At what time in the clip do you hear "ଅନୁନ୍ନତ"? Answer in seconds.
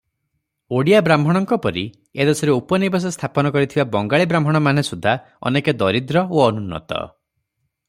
6.49-7.05